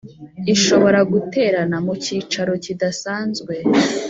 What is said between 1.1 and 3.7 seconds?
guterana mu cyicaro kidasanzwe